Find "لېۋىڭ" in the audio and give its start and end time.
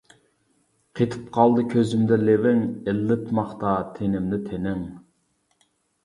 2.29-2.63